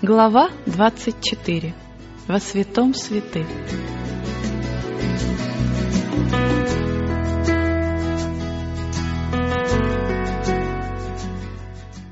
Глава 0.00 0.50
24. 0.66 1.74
Во 2.28 2.38
святом 2.38 2.94
святых. 2.94 3.48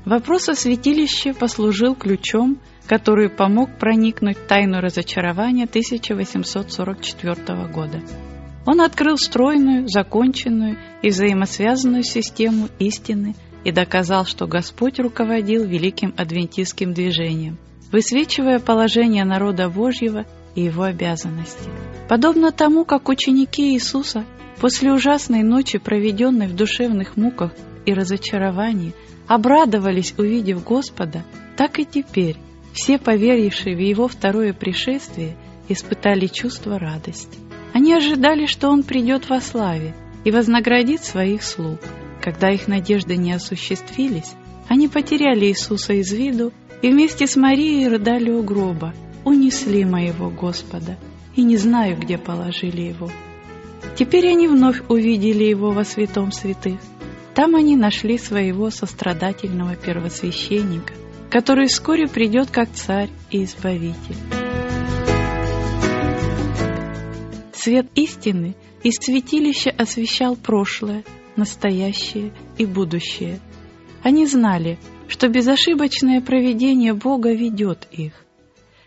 Вопрос 0.03 0.49
о 0.49 0.55
святилище 0.55 1.33
послужил 1.33 1.95
ключом, 1.95 2.59
который 2.87 3.29
помог 3.29 3.79
проникнуть 3.79 4.37
в 4.37 4.47
тайну 4.47 4.81
разочарования 4.81 5.63
1844 5.63 7.35
года. 7.73 8.01
Он 8.65 8.81
открыл 8.81 9.17
стройную, 9.17 9.87
законченную 9.87 10.77
и 11.01 11.07
взаимосвязанную 11.07 12.03
систему 12.03 12.67
истины 12.79 13.33
и 13.63 13.71
доказал, 13.71 14.25
что 14.25 14.45
Господь 14.45 14.99
руководил 14.99 15.65
великим 15.65 16.13
адвентистским 16.17 16.93
движением, 16.93 17.57
высвечивая 17.91 18.59
положение 18.59 19.23
народа 19.23 19.69
Божьего 19.69 20.25
и 20.55 20.61
его 20.61 20.83
обязанности. 20.83 21.69
Подобно 22.09 22.51
тому, 22.51 22.85
как 22.85 23.09
ученики 23.09 23.73
Иисуса 23.73 24.25
после 24.59 24.91
ужасной 24.91 25.43
ночи, 25.43 25.77
проведенной 25.77 26.47
в 26.47 26.55
душевных 26.55 27.15
муках 27.15 27.51
и 27.85 27.93
разочаровании, 27.93 28.93
обрадовались, 29.27 30.13
увидев 30.17 30.63
Господа, 30.63 31.23
так 31.55 31.79
и 31.79 31.85
теперь 31.85 32.37
все 32.73 32.97
поверившие 32.97 33.75
в 33.75 33.79
Его 33.79 34.07
второе 34.07 34.53
пришествие 34.53 35.35
испытали 35.67 36.27
чувство 36.27 36.79
радости. 36.79 37.37
Они 37.73 37.93
ожидали, 37.93 38.45
что 38.45 38.69
Он 38.69 38.83
придет 38.83 39.29
во 39.29 39.41
славе 39.41 39.95
и 40.23 40.31
вознаградит 40.31 41.03
своих 41.03 41.43
слуг. 41.43 41.79
Когда 42.21 42.51
их 42.51 42.67
надежды 42.67 43.15
не 43.15 43.33
осуществились, 43.33 44.33
они 44.67 44.87
потеряли 44.87 45.45
Иисуса 45.45 45.93
из 45.93 46.11
виду 46.11 46.51
и 46.81 46.89
вместе 46.91 47.27
с 47.27 47.35
Марией 47.35 47.87
рыдали 47.87 48.31
у 48.31 48.43
гроба, 48.43 48.93
унесли 49.23 49.83
моего 49.85 50.29
Господа, 50.29 50.97
и 51.35 51.43
не 51.43 51.57
знаю, 51.57 51.97
где 51.97 52.17
положили 52.17 52.81
его. 52.81 53.09
Теперь 53.95 54.27
они 54.27 54.47
вновь 54.47 54.81
увидели 54.89 55.43
его 55.43 55.71
во 55.71 55.83
святом 55.83 56.31
святых. 56.31 56.79
Там 57.33 57.55
они 57.55 57.75
нашли 57.75 58.17
своего 58.17 58.69
сострадательного 58.69 59.75
первосвященника, 59.75 60.93
который 61.29 61.67
вскоре 61.67 62.07
придет 62.07 62.49
как 62.51 62.71
царь 62.71 63.09
и 63.29 63.43
избавитель. 63.43 64.15
Свет 67.53 67.87
истины 67.95 68.55
из 68.83 68.95
святилища 68.95 69.71
освещал 69.71 70.35
прошлое, 70.35 71.03
настоящее 71.35 72.31
и 72.57 72.65
будущее. 72.65 73.39
Они 74.03 74.25
знали, 74.25 74.79
что 75.07 75.27
безошибочное 75.27 76.21
проведение 76.21 76.93
Бога 76.93 77.33
ведет 77.33 77.87
их. 77.91 78.13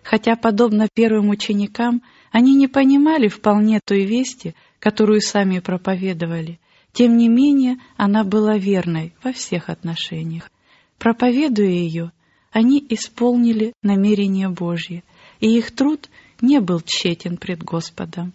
Хотя, 0.02 0.36
подобно 0.36 0.88
первым 0.92 1.30
ученикам, 1.30 2.02
они 2.30 2.54
не 2.54 2.68
понимали 2.68 3.28
вполне 3.28 3.80
той 3.84 4.04
вести, 4.04 4.54
которую 4.78 5.20
сами 5.20 5.58
проповедовали, 5.58 6.58
тем 6.92 7.16
не 7.16 7.28
менее 7.28 7.76
она 7.96 8.24
была 8.24 8.56
верной 8.56 9.14
во 9.22 9.32
всех 9.32 9.68
отношениях. 9.68 10.50
Проповедуя 10.98 11.68
ее, 11.68 12.12
они 12.50 12.84
исполнили 12.88 13.72
намерение 13.82 14.48
Божье, 14.48 15.02
и 15.40 15.56
их 15.56 15.70
труд 15.70 16.08
не 16.40 16.60
был 16.60 16.80
тщетен 16.80 17.36
пред 17.36 17.62
Господом 17.62 18.34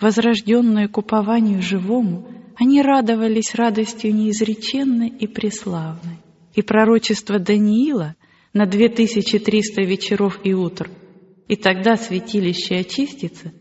возрожденные 0.00 0.88
к 0.88 0.98
упованию 0.98 1.62
живому, 1.62 2.26
они 2.56 2.82
радовались 2.82 3.54
радостью 3.54 4.14
неизреченной 4.14 5.08
и 5.08 5.26
преславной. 5.26 6.18
И 6.54 6.62
пророчество 6.62 7.38
Даниила 7.38 8.16
на 8.52 8.66
2300 8.66 9.82
вечеров 9.82 10.40
и 10.42 10.52
утр, 10.52 10.90
и 11.48 11.56
тогда 11.56 11.96
святилище 11.96 12.76
очистится, 12.76 13.52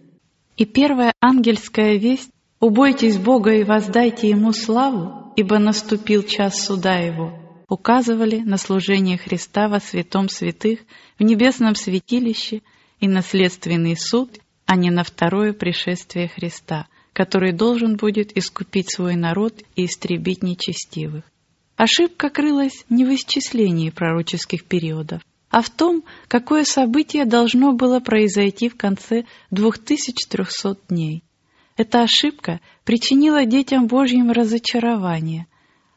и 0.58 0.66
первая 0.66 1.14
ангельская 1.22 1.98
весть 1.98 2.32
«Убойтесь 2.60 3.18
Бога 3.18 3.54
и 3.54 3.64
воздайте 3.64 4.30
Ему 4.30 4.52
славу, 4.52 5.34
ибо 5.38 5.60
наступил 5.60 6.24
час 6.24 6.66
суда 6.66 6.98
Его», 6.98 7.64
указывали 7.70 8.40
на 8.40 8.58
служение 8.58 9.18
Христа 9.18 9.70
во 9.70 9.80
святом 9.80 10.28
святых 10.28 10.80
в 11.18 11.24
небесном 11.24 11.76
святилище 11.76 12.62
и 13.00 13.08
наследственный 13.08 13.96
суд 13.96 14.40
а 14.70 14.76
не 14.76 14.92
на 14.92 15.04
второе 15.04 15.52
пришествие 15.52 16.28
Христа, 16.28 16.86
который 17.14 17.54
должен 17.54 17.98
будет 17.98 18.38
искупить 18.38 18.94
свой 18.94 19.16
народ 19.16 19.64
и 19.76 19.86
истребить 19.86 20.44
нечестивых. 20.44 21.24
Ошибка 21.80 22.30
крылась 22.30 22.84
не 22.90 23.06
в 23.06 23.16
исчислении 23.16 23.90
пророческих 23.90 24.66
периодов, 24.66 25.22
а 25.50 25.62
в 25.62 25.70
том, 25.70 26.04
какое 26.28 26.66
событие 26.66 27.24
должно 27.24 27.72
было 27.72 28.02
произойти 28.02 28.68
в 28.68 28.76
конце 28.76 29.24
2300 29.52 30.76
дней. 30.90 31.24
Эта 31.78 32.02
ошибка 32.02 32.60
причинила 32.84 33.46
детям 33.46 33.88
Божьим 33.88 34.30
разочарование. 34.30 35.48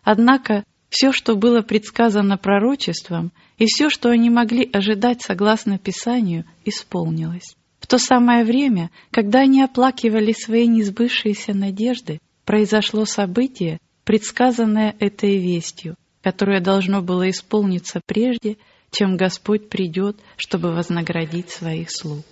Однако 0.04 0.62
все, 0.88 1.10
что 1.10 1.34
было 1.34 1.62
предсказано 1.62 2.38
пророчеством, 2.38 3.32
и 3.58 3.66
все, 3.66 3.90
что 3.90 4.08
они 4.08 4.30
могли 4.30 4.70
ожидать 4.72 5.22
согласно 5.22 5.78
Писанию, 5.78 6.44
исполнилось. 6.64 7.56
В 7.80 7.88
то 7.88 7.98
самое 7.98 8.44
время, 8.44 8.92
когда 9.10 9.40
они 9.40 9.60
оплакивали 9.60 10.30
свои 10.30 10.68
несбывшиеся 10.68 11.54
надежды, 11.54 12.20
произошло 12.44 13.04
событие, 13.04 13.80
предсказанное 14.04 14.94
этой 14.98 15.38
вестью, 15.38 15.96
которое 16.22 16.60
должно 16.60 17.02
было 17.02 17.28
исполниться 17.30 18.00
прежде, 18.06 18.58
чем 18.90 19.16
Господь 19.16 19.68
придет, 19.68 20.18
чтобы 20.36 20.72
вознаградить 20.72 21.50
своих 21.50 21.90
слуг. 21.90 22.24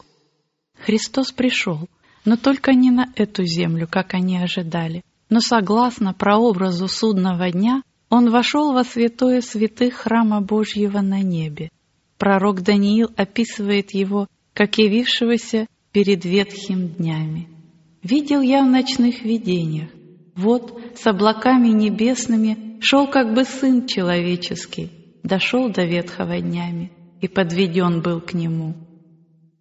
Христос 0.79 1.33
пришел, 1.33 1.89
но 2.25 2.37
только 2.37 2.73
не 2.73 2.91
на 2.91 3.13
эту 3.17 3.45
землю, 3.45 3.89
как 3.91 4.15
они 4.15 4.39
ожидали, 4.39 5.03
но 5.29 5.41
согласно 5.41 6.13
прообразу 6.13 6.89
судного 6.89 7.51
дня, 7.51 7.83
Он 8.09 8.31
вошел 8.31 8.73
во 8.73 8.85
святое 8.85 9.41
святых 9.41 9.95
храма 9.95 10.41
Божьего 10.41 11.01
на 11.01 11.21
небе. 11.23 11.71
Пророк 12.19 12.63
Даниил 12.63 13.11
описывает 13.17 13.95
его 13.95 14.27
как 14.53 14.77
явившегося 14.79 15.67
перед 15.93 16.25
ветхим 16.25 16.89
днями. 16.89 17.49
Видел 18.03 18.41
я 18.41 18.63
в 18.63 18.67
ночных 18.67 19.23
видениях, 19.23 19.91
вот 20.41 20.81
с 20.97 21.06
облаками 21.06 21.69
небесными 21.69 22.78
шел 22.81 23.06
как 23.06 23.34
бы 23.34 23.45
Сын 23.45 23.87
Человеческий, 23.87 24.91
дошел 25.23 25.71
до 25.71 25.84
ветхого 25.84 26.41
днями 26.41 26.91
и 27.21 27.28
подведен 27.28 28.01
был 28.01 28.21
к 28.21 28.33
Нему. 28.33 28.75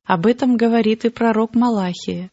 Об 0.06 0.26
этом 0.26 0.58
говорит 0.58 1.06
и 1.06 1.10
пророк 1.10 1.54
Малахия. 1.54 2.32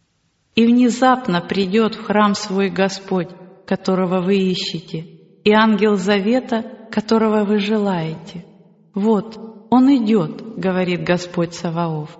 «И 0.54 0.64
внезапно 0.64 1.42
придет 1.42 1.96
в 1.96 2.04
храм 2.04 2.34
свой 2.34 2.70
Господь, 2.70 3.28
которого 3.66 4.22
вы 4.22 4.36
ищете, 4.36 5.00
и 5.44 5.52
ангел 5.52 5.96
завета, 5.96 6.64
которого 6.90 7.44
вы 7.44 7.58
желаете. 7.58 8.46
Вот, 8.94 9.38
он 9.70 9.94
идет, 9.94 10.58
говорит 10.58 11.02
Господь 11.02 11.52
Саваоф, 11.52 12.16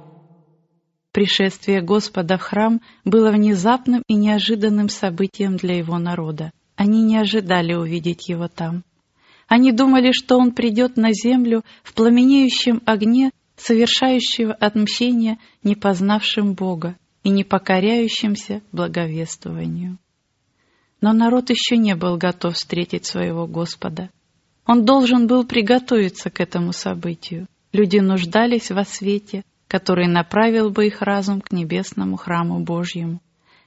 Пришествие 1.16 1.80
Господа 1.80 2.36
в 2.36 2.42
храм 2.42 2.82
было 3.06 3.30
внезапным 3.30 4.02
и 4.06 4.12
неожиданным 4.12 4.90
событием 4.90 5.56
для 5.56 5.78
его 5.78 5.96
народа. 5.96 6.50
Они 6.74 7.02
не 7.02 7.16
ожидали 7.16 7.72
увидеть 7.72 8.28
его 8.28 8.48
там. 8.48 8.84
Они 9.48 9.72
думали, 9.72 10.12
что 10.12 10.36
он 10.36 10.52
придет 10.52 10.98
на 10.98 11.14
землю 11.14 11.64
в 11.82 11.94
пламенеющем 11.94 12.82
огне, 12.84 13.30
совершающего 13.56 14.52
отмщение 14.52 15.38
не 15.62 15.74
познавшим 15.74 16.52
Бога 16.52 16.98
и 17.22 17.30
не 17.30 17.44
покоряющимся 17.44 18.60
благовествованию. 18.70 19.96
Но 21.00 21.14
народ 21.14 21.48
еще 21.48 21.78
не 21.78 21.96
был 21.96 22.18
готов 22.18 22.56
встретить 22.56 23.06
своего 23.06 23.46
Господа. 23.46 24.10
Он 24.66 24.84
должен 24.84 25.28
был 25.28 25.46
приготовиться 25.46 26.28
к 26.28 26.42
этому 26.42 26.74
событию. 26.74 27.46
Люди 27.72 28.00
нуждались 28.00 28.70
во 28.70 28.84
свете, 28.84 29.44
который 29.68 30.06
направил 30.06 30.70
бы 30.70 30.86
их 30.86 31.02
разум 31.02 31.40
к 31.40 31.52
небесному 31.52 32.16
храму 32.16 32.60
Божьему. 32.60 33.20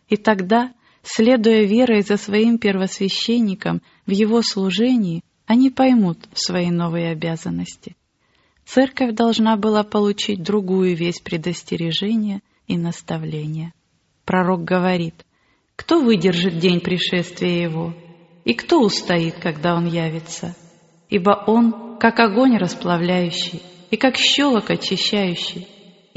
И 0.07 0.17
тогда, 0.17 0.71
следуя 1.03 1.63
верой 1.63 2.01
за 2.01 2.17
своим 2.17 2.57
первосвященником 2.57 3.81
в 4.05 4.11
его 4.11 4.41
служении, 4.41 5.23
они 5.45 5.69
поймут 5.69 6.19
свои 6.33 6.69
новые 6.71 7.11
обязанности. 7.11 7.95
Церковь 8.65 9.15
должна 9.15 9.57
была 9.57 9.83
получить 9.83 10.43
другую 10.43 10.95
весть 10.95 11.23
предостережения 11.23 12.41
и 12.67 12.77
наставления. 12.77 13.73
Пророк 14.25 14.63
говорит, 14.63 15.25
«Кто 15.75 16.01
выдержит 16.01 16.59
день 16.59 16.79
пришествия 16.79 17.63
Его? 17.63 17.95
И 18.45 18.53
кто 18.53 18.81
устоит, 18.81 19.39
когда 19.39 19.75
Он 19.75 19.87
явится? 19.87 20.55
Ибо 21.09 21.43
Он, 21.47 21.97
как 21.99 22.19
огонь 22.19 22.57
расплавляющий, 22.57 23.63
и 23.89 23.97
как 23.97 24.17
щелок 24.17 24.69
очищающий, 24.69 25.67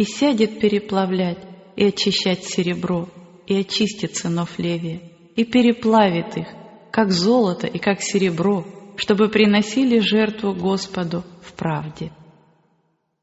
и 0.03 0.05
сядет 0.05 0.59
переплавлять 0.59 1.39
и 1.77 1.85
очищать 1.85 2.43
серебро, 2.43 3.09
и 3.47 3.55
очистит 3.55 4.17
сынов 4.17 4.59
Левия, 4.59 5.01
и 5.37 5.45
переплавит 5.45 6.37
их, 6.37 6.49
как 6.91 7.13
золото 7.13 7.69
и 7.69 7.79
как 7.79 8.03
серебро, 8.03 8.67
чтобы 8.97 9.29
приносили 9.29 10.01
жертву 10.01 10.55
Господу 10.55 11.23
в 11.41 11.53
правде. 11.53 12.11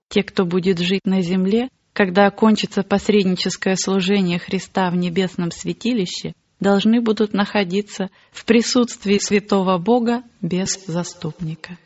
Те, 0.08 0.24
кто 0.24 0.46
будет 0.46 0.80
жить 0.80 1.04
на 1.04 1.22
земле, 1.22 1.68
когда 1.92 2.28
окончится 2.28 2.82
посредническое 2.82 3.76
служение 3.76 4.40
Христа 4.40 4.90
в 4.90 4.96
небесном 4.96 5.52
святилище, 5.52 6.32
должны 6.62 7.02
будут 7.02 7.34
находиться 7.34 8.10
в 8.32 8.46
присутствии 8.46 9.18
святого 9.18 9.78
Бога 9.80 10.24
без 10.42 10.86
заступника. 10.86 11.78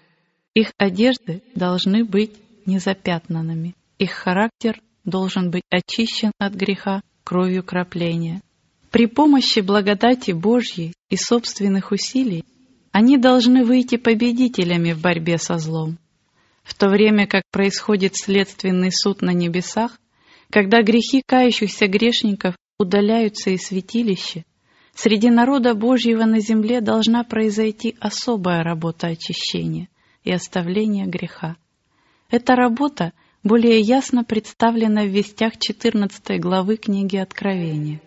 Их 0.53 0.71
одежды 0.77 1.41
должны 1.55 2.05
быть 2.05 2.33
незапятнанными, 2.67 3.73
их 3.99 4.11
характер 4.11 4.81
должен 5.03 5.51
быть 5.51 5.63
очищен 5.69 6.31
от 6.37 6.53
греха 6.53 7.01
кровью 7.23 7.63
крапления. 7.63 8.41
При 8.91 9.07
помощи 9.07 9.59
благодати 9.59 10.31
Божьей 10.31 10.93
и 11.09 11.17
собственных 11.17 11.91
усилий 11.91 12.43
они 12.91 13.17
должны 13.17 13.65
выйти 13.65 13.97
победителями 13.97 14.93
в 14.93 15.01
борьбе 15.01 15.37
со 15.37 15.57
злом. 15.57 15.97
В 16.63 16.75
то 16.75 16.89
время 16.89 17.27
как 17.27 17.43
происходит 17.51 18.15
следственный 18.15 18.91
суд 18.91 19.21
на 19.21 19.31
небесах, 19.31 19.99
когда 20.49 20.81
грехи 20.81 21.23
кающихся 21.25 21.87
грешников 21.87 22.55
удаляются 22.77 23.49
из 23.49 23.63
святилища, 23.63 24.45
среди 24.93 25.29
народа 25.29 25.73
Божьего 25.73 26.25
на 26.25 26.39
земле 26.39 26.79
должна 26.79 27.23
произойти 27.23 27.95
особая 27.99 28.63
работа 28.63 29.07
очищения 29.07 29.89
и 30.23 30.31
оставления 30.31 31.05
греха. 31.05 31.57
Эта 32.29 32.55
работа 32.55 33.13
более 33.43 33.79
ясно 33.81 34.23
представлена 34.23 35.03
в 35.03 35.09
вестях 35.09 35.57
14 35.59 36.39
главы 36.39 36.77
книги 36.77 37.17
Откровения. 37.17 38.01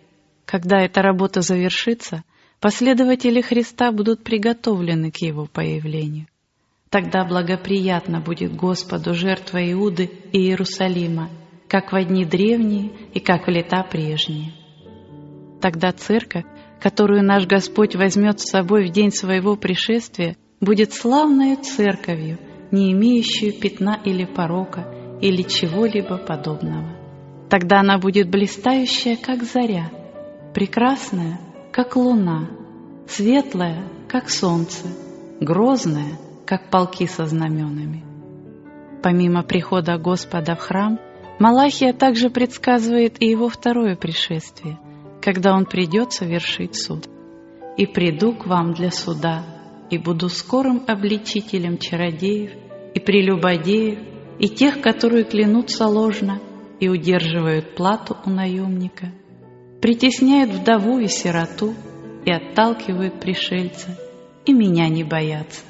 Когда 0.46 0.80
эта 0.80 1.02
работа 1.02 1.42
завершится, 1.42 2.24
последователи 2.60 3.42
Христа 3.42 3.92
будут 3.92 4.24
приготовлены 4.24 5.10
к 5.10 5.18
Его 5.18 5.46
появлению. 5.46 6.26
Тогда 6.88 7.24
благоприятно 7.24 8.20
будет 8.20 8.54
Господу 8.56 9.12
жертва 9.12 9.58
Иуды 9.72 10.10
и 10.32 10.38
Иерусалима, 10.38 11.30
как 11.68 11.92
в 11.92 12.02
дни 12.04 12.24
древние 12.24 12.92
и 13.12 13.20
как 13.20 13.46
в 13.46 13.50
лета 13.50 13.82
прежние. 13.90 14.52
Тогда 15.60 15.92
церковь, 15.92 16.44
которую 16.80 17.24
наш 17.24 17.46
Господь 17.46 17.96
возьмет 17.96 18.40
с 18.40 18.50
собой 18.50 18.88
в 18.88 18.92
день 18.92 19.10
своего 19.10 19.56
пришествия, 19.56 20.36
будет 20.60 20.92
славной 20.94 21.56
церковью, 21.56 22.38
не 22.70 22.92
имеющую 22.92 23.52
пятна 23.52 24.00
или 24.04 24.24
порока, 24.24 24.95
или 25.20 25.42
чего-либо 25.42 26.18
подобного. 26.18 26.96
Тогда 27.48 27.80
она 27.80 27.98
будет 27.98 28.28
блистающая, 28.28 29.16
как 29.16 29.42
заря, 29.44 29.90
прекрасная, 30.54 31.40
как 31.72 31.96
луна, 31.96 32.48
светлая, 33.06 33.88
как 34.08 34.30
солнце, 34.30 34.86
грозная, 35.40 36.18
как 36.44 36.70
полки 36.70 37.06
со 37.06 37.24
знаменами. 37.26 38.04
Помимо 39.02 39.42
прихода 39.42 39.98
Господа 39.98 40.56
в 40.56 40.60
храм, 40.60 40.98
Малахия 41.38 41.92
также 41.92 42.30
предсказывает 42.30 43.22
и 43.22 43.28
его 43.28 43.48
второе 43.48 43.94
пришествие, 43.94 44.78
когда 45.20 45.54
он 45.54 45.66
придет 45.66 46.12
совершить 46.12 46.74
суд. 46.74 47.06
«И 47.76 47.84
приду 47.84 48.32
к 48.32 48.46
вам 48.46 48.72
для 48.72 48.90
суда, 48.90 49.44
и 49.90 49.98
буду 49.98 50.30
скорым 50.30 50.82
обличителем 50.86 51.76
чародеев 51.76 52.52
и 52.94 53.00
прелюбодеев, 53.00 54.15
и 54.38 54.48
тех, 54.48 54.80
которые 54.80 55.24
клянутся 55.24 55.86
ложно 55.86 56.40
и 56.80 56.88
удерживают 56.88 57.74
плату 57.74 58.16
у 58.24 58.30
наемника, 58.30 59.12
притесняют 59.80 60.50
вдову 60.50 60.98
и 60.98 61.06
сироту 61.06 61.74
и 62.24 62.30
отталкивают 62.30 63.20
пришельца, 63.20 63.98
и 64.44 64.52
меня 64.52 64.88
не 64.88 65.04
боятся 65.04 65.62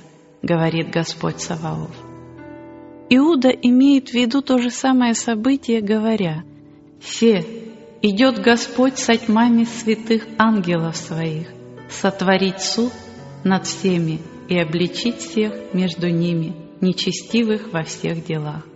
говорит 0.46 0.90
Господь 0.90 1.40
Саваоф. 1.40 1.90
Иуда 3.10 3.48
имеет 3.50 4.10
в 4.10 4.14
виду 4.14 4.42
то 4.42 4.58
же 4.58 4.70
самое 4.70 5.14
событие, 5.14 5.80
говоря, 5.80 6.44
«Се, 7.00 7.44
идет 8.02 8.38
Господь 8.40 8.98
со 8.98 9.16
тьмами 9.16 9.64
святых 9.64 10.26
ангелов 10.38 10.96
своих, 10.96 11.48
сотворить 11.90 12.60
суд 12.60 12.92
над 13.44 13.66
всеми 13.66 14.20
и 14.48 14.58
обличить 14.58 15.18
всех 15.18 15.52
между 15.72 16.08
ними, 16.08 16.54
нечестивых 16.80 17.72
во 17.72 17.82
всех 17.82 18.24
делах». 18.24 18.66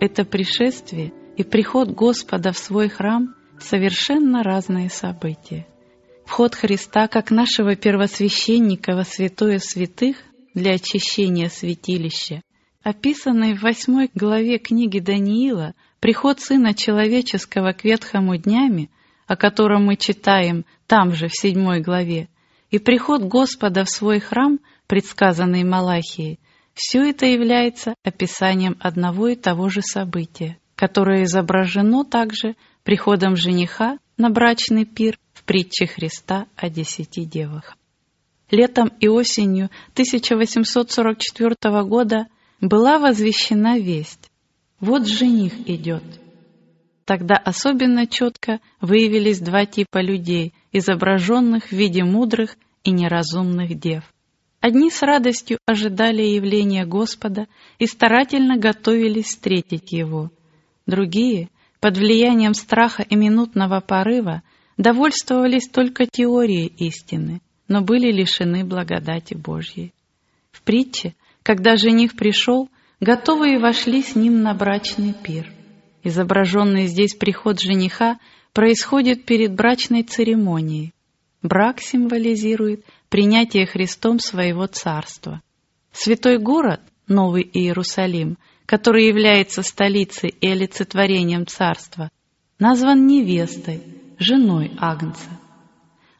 Это 0.00 0.24
пришествие 0.24 1.12
и 1.36 1.42
приход 1.42 1.90
Господа 1.90 2.52
в 2.52 2.58
свой 2.58 2.88
храм— 2.88 3.34
совершенно 3.60 4.42
разные 4.42 4.90
события. 4.90 5.66
Вход 6.24 6.54
Христа 6.54 7.08
как 7.08 7.30
нашего 7.30 7.74
первосвященника 7.74 8.94
во 8.94 9.04
святое 9.04 9.58
святых 9.58 10.16
для 10.54 10.74
очищения 10.74 11.48
святилища, 11.48 12.42
описанный 12.82 13.54
в 13.54 13.62
восьмой 13.62 14.10
главе 14.14 14.58
книги 14.58 14.98
Даниила 14.98 15.74
приход 16.00 16.40
Сына 16.40 16.74
Человеческого 16.74 17.72
к 17.72 17.84
Ветхому 17.84 18.36
днями, 18.36 18.90
о 19.26 19.36
котором 19.36 19.86
мы 19.86 19.96
читаем 19.96 20.64
там 20.86 21.12
же, 21.12 21.28
в 21.28 21.34
седьмой 21.34 21.80
главе, 21.80 22.28
и 22.70 22.78
приход 22.78 23.22
Господа 23.22 23.84
в 23.84 23.90
свой 23.90 24.20
храм, 24.20 24.60
предсказанный 24.86 25.64
Малахией, 25.64 26.38
все 26.78 27.10
это 27.10 27.26
является 27.26 27.96
описанием 28.04 28.76
одного 28.78 29.28
и 29.28 29.34
того 29.34 29.68
же 29.68 29.82
события, 29.82 30.58
которое 30.76 31.24
изображено 31.24 32.04
также 32.04 32.54
приходом 32.84 33.34
жениха 33.34 33.98
на 34.16 34.30
брачный 34.30 34.84
пир 34.84 35.18
в 35.32 35.42
притче 35.42 35.88
Христа 35.88 36.46
о 36.54 36.70
десяти 36.70 37.24
девах. 37.24 37.76
Летом 38.52 38.92
и 39.00 39.08
осенью 39.08 39.70
1844 39.94 41.56
года 41.82 42.28
была 42.60 43.00
возвещена 43.00 43.78
весть 43.78 44.30
«Вот 44.78 45.08
жених 45.08 45.68
идет». 45.68 46.04
Тогда 47.04 47.34
особенно 47.34 48.06
четко 48.06 48.60
выявились 48.80 49.40
два 49.40 49.66
типа 49.66 50.00
людей, 50.00 50.54
изображенных 50.70 51.64
в 51.64 51.72
виде 51.72 52.04
мудрых 52.04 52.56
и 52.84 52.92
неразумных 52.92 53.76
дев. 53.80 54.04
Одни 54.60 54.90
с 54.90 55.02
радостью 55.02 55.58
ожидали 55.66 56.22
явления 56.22 56.84
Господа 56.84 57.46
и 57.78 57.86
старательно 57.86 58.58
готовились 58.58 59.26
встретить 59.26 59.92
Его. 59.92 60.30
Другие, 60.86 61.48
под 61.80 61.96
влиянием 61.96 62.54
страха 62.54 63.02
и 63.02 63.14
минутного 63.14 63.80
порыва, 63.80 64.42
довольствовались 64.76 65.68
только 65.68 66.06
теорией 66.06 66.66
истины– 66.66 67.40
но 67.68 67.82
были 67.82 68.10
лишены 68.10 68.64
благодати 68.64 69.34
Божьей. 69.34 69.92
В 70.50 70.62
притче, 70.62 71.14
когда 71.42 71.76
жених 71.76 72.16
пришел, 72.16 72.68
готовые 72.98 73.58
вошли 73.58 74.02
с 74.02 74.16
ним 74.16 74.42
на 74.42 74.54
брачный 74.54 75.12
пир. 75.12 75.52
Изображенный 76.02 76.86
здесь 76.86 77.14
приход 77.14 77.60
жениха 77.60 78.18
происходит 78.52 79.26
перед 79.26 79.54
брачной 79.54 80.02
церемонией. 80.02 80.94
Брак 81.42 81.80
символизирует 81.80 82.84
принятие 83.08 83.66
Христом 83.66 84.18
своего 84.18 84.66
царства. 84.66 85.42
Святой 85.92 86.38
город, 86.38 86.80
Новый 87.06 87.42
Иерусалим, 87.42 88.38
который 88.66 89.06
является 89.06 89.62
столицей 89.62 90.28
и 90.28 90.46
олицетворением 90.48 91.46
царства, 91.46 92.10
назван 92.58 93.06
невестой, 93.06 93.82
женой 94.18 94.72
Агнца. 94.78 95.30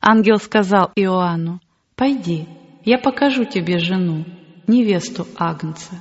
Ангел 0.01 0.39
сказал 0.39 0.93
Иоанну, 0.97 1.61
«Пойди, 1.95 2.47
я 2.85 2.99
покажу 2.99 3.45
тебе 3.45 3.79
жену, 3.79 4.25
невесту 4.67 5.27
Агнца». 5.37 6.01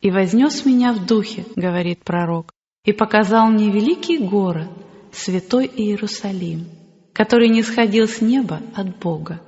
«И 0.00 0.10
вознес 0.10 0.64
меня 0.64 0.92
в 0.92 1.06
духе»,— 1.06 1.44
говорит 1.56 2.04
пророк, 2.04 2.52
«и 2.84 2.92
показал 2.92 3.48
мне 3.48 3.70
великий 3.70 4.18
город, 4.18 4.70
святой 5.12 5.66
Иерусалим, 5.66 6.66
который 7.12 7.48
не 7.48 7.62
сходил 7.62 8.06
с 8.06 8.20
неба 8.20 8.60
от 8.74 8.98
Бога». 8.98 9.40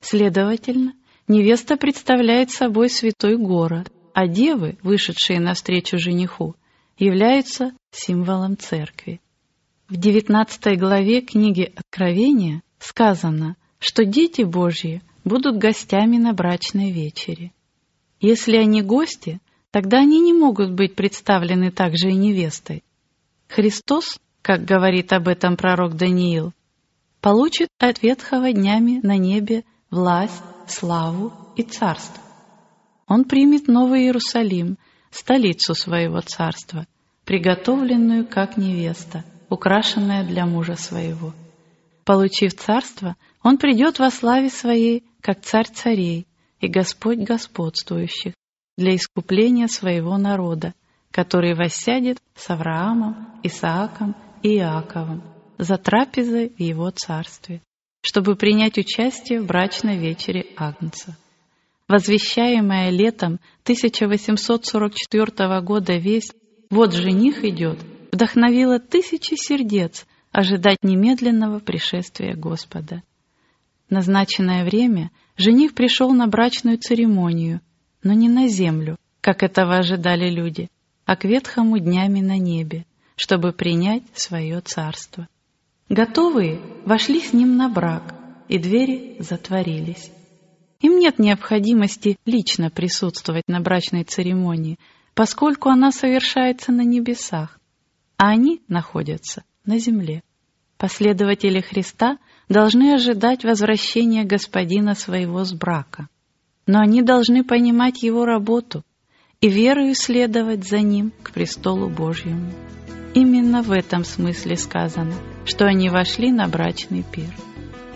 Следовательно, 0.00 0.94
невеста 1.26 1.76
представляет 1.76 2.50
собой 2.50 2.88
святой 2.88 3.36
город, 3.36 3.92
а 4.14 4.26
девы, 4.26 4.78
вышедшие 4.82 5.40
навстречу 5.40 5.98
жениху, 5.98 6.54
являются 6.98 7.72
символом 7.90 8.56
церкви. 8.56 9.20
В 9.88 9.96
19 9.96 10.78
главе 10.78 11.20
книги 11.22 11.72
Откровения 11.74 12.62
сказано, 12.78 13.56
что 13.78 14.04
дети 14.04 14.42
Божьи 14.42 15.02
будут 15.24 15.58
гостями 15.58 16.18
на 16.18 16.32
брачной 16.32 16.90
вечере. 16.90 17.52
Если 18.20 18.56
они 18.56 18.82
гости, 18.82 19.40
тогда 19.70 19.98
они 19.98 20.20
не 20.20 20.32
могут 20.32 20.72
быть 20.72 20.94
представлены 20.94 21.70
также 21.70 22.10
и 22.10 22.14
невестой. 22.14 22.82
Христос, 23.48 24.18
как 24.42 24.64
говорит 24.64 25.12
об 25.12 25.28
этом 25.28 25.56
пророк 25.56 25.94
Даниил, 25.96 26.52
получит 27.20 27.68
от 27.78 28.02
ветхого 28.02 28.52
днями 28.52 29.00
на 29.02 29.16
небе 29.16 29.64
власть, 29.90 30.42
славу 30.66 31.32
и 31.56 31.62
царство. 31.62 32.22
Он 33.06 33.24
примет 33.24 33.68
Новый 33.68 34.02
Иерусалим, 34.02 34.78
столицу 35.10 35.74
своего 35.74 36.20
царства, 36.20 36.86
приготовленную 37.24 38.26
как 38.26 38.56
невеста– 38.56 39.24
украшенная 39.48 40.24
для 40.24 40.46
мужа 40.46 40.76
своего. 40.76 41.32
Получив 42.04 42.54
царство, 42.54 43.16
он 43.42 43.58
придет 43.58 43.98
во 43.98 44.10
славе 44.10 44.50
своей, 44.50 45.04
как 45.20 45.42
царь 45.42 45.68
царей 45.68 46.26
и 46.60 46.68
Господь 46.68 47.18
господствующих, 47.18 48.34
для 48.76 48.94
искупления 48.94 49.66
своего 49.66 50.16
народа, 50.16 50.74
который 51.10 51.54
воссядет 51.54 52.18
с 52.34 52.48
Авраамом, 52.50 53.40
Исааком 53.42 54.14
и 54.42 54.56
Иаковом 54.56 55.22
за 55.58 55.76
трапезой 55.76 56.50
в 56.50 56.60
его 56.60 56.90
царстве, 56.90 57.60
чтобы 58.00 58.36
принять 58.36 58.78
участие 58.78 59.40
в 59.40 59.46
брачной 59.46 59.98
вечере 59.98 60.46
Агнца. 60.56 61.16
Возвещаемая 61.88 62.90
летом 62.90 63.40
1844 63.62 65.60
года 65.62 65.96
весть 65.96 66.34
«Вот 66.70 66.92
жених 66.92 67.44
идет» 67.44 67.78
вдохновила 68.12 68.78
тысячи 68.78 69.34
сердец 69.34 70.06
ожидать 70.32 70.78
немедленного 70.82 71.60
пришествия 71.60 72.34
Господа. 72.34 73.02
Назначенное 73.90 74.64
время 74.64 75.10
жених 75.36 75.74
пришел 75.74 76.12
на 76.12 76.26
брачную 76.26 76.78
церемонию, 76.78 77.60
но 78.02 78.12
не 78.12 78.28
на 78.28 78.48
землю, 78.48 78.96
как 79.20 79.42
этого 79.42 79.76
ожидали 79.76 80.30
люди, 80.30 80.68
а 81.06 81.16
к 81.16 81.24
ветхому 81.24 81.78
днями 81.78 82.20
на 82.20 82.38
небе, 82.38 82.84
чтобы 83.16 83.52
принять 83.52 84.02
свое 84.12 84.60
царство. 84.60 85.26
Готовые 85.88 86.60
вошли 86.84 87.20
с 87.20 87.32
ним 87.32 87.56
на 87.56 87.68
брак, 87.68 88.14
и 88.48 88.58
двери 88.58 89.16
затворились. 89.20 90.10
Им 90.80 90.98
нет 90.98 91.18
необходимости 91.18 92.18
лично 92.24 92.70
присутствовать 92.70 93.44
на 93.48 93.60
брачной 93.60 94.04
церемонии, 94.04 94.78
поскольку 95.14 95.70
она 95.70 95.90
совершается 95.90 96.72
на 96.72 96.82
небесах, 96.82 97.58
а 98.16 98.28
они 98.28 98.62
находятся 98.68 99.44
на 99.64 99.78
земле. 99.78 100.22
Последователи 100.76 101.60
Христа 101.60 102.18
должны 102.48 102.94
ожидать 102.94 103.44
возвращения 103.44 104.24
Господина 104.24 104.94
своего 104.94 105.44
с 105.44 105.52
брака, 105.52 106.08
но 106.66 106.78
они 106.80 107.02
должны 107.02 107.42
понимать 107.42 108.02
Его 108.02 108.24
работу 108.24 108.84
и 109.40 109.48
верою 109.48 109.94
следовать 109.94 110.68
за 110.68 110.80
Ним 110.80 111.12
к 111.22 111.32
престолу 111.32 111.88
Божьему. 111.88 112.52
Именно 113.14 113.62
в 113.62 113.72
этом 113.72 114.04
смысле 114.04 114.56
сказано, 114.56 115.14
что 115.44 115.64
они 115.64 115.88
вошли 115.88 116.30
на 116.30 116.46
брачный 116.46 117.02
пир. 117.02 117.30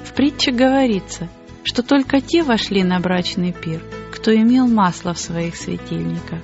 В 0.05 0.15
притче 0.15 0.53
говорится, 0.53 1.29
что 1.65 1.83
только 1.83 2.21
те 2.21 2.43
вошли 2.43 2.83
на 2.83 2.99
брачный 2.99 3.53
пир, 3.53 3.83
кто 4.11 4.35
имел 4.35 4.67
масло 4.67 5.15
в 5.15 5.19
своих 5.19 5.57
светильниках. 5.57 6.41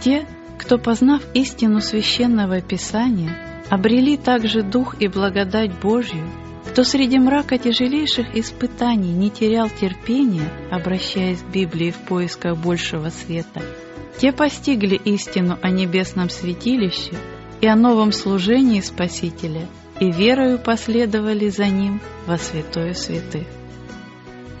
Те, 0.00 0.26
кто, 0.58 0.78
познав 0.78 1.22
истину 1.34 1.80
священного 1.80 2.60
Писания, 2.60 3.64
обрели 3.70 4.16
также 4.16 4.62
дух 4.62 5.00
и 5.00 5.08
благодать 5.08 5.72
Божью, 5.80 6.28
кто 6.70 6.84
среди 6.84 7.18
мрака 7.18 7.58
тяжелейших 7.58 8.36
испытаний 8.36 9.12
не 9.12 9.30
терял 9.30 9.68
терпения, 9.68 10.50
обращаясь 10.70 11.40
к 11.40 11.50
Библии 11.50 11.90
в 11.90 11.98
поисках 11.98 12.56
большего 12.58 13.08
света, 13.08 13.62
те 14.18 14.32
постигли 14.32 14.96
истину 14.96 15.58
о 15.62 15.70
небесном 15.70 16.28
святилище 16.28 17.14
и 17.60 17.66
о 17.66 17.76
новом 17.76 18.12
служении 18.12 18.80
Спасителя, 18.80 19.66
и 19.98 20.10
верою 20.10 20.58
последовали 20.58 21.48
за 21.48 21.66
Ним 21.66 22.00
во 22.26 22.38
святое 22.38 22.94
святых. 22.94 23.46